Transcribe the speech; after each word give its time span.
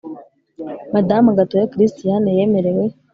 Madamu 0.93 1.29
gatoya 1.37 1.71
christiane 1.73 2.29
yemerewe 2.37 2.83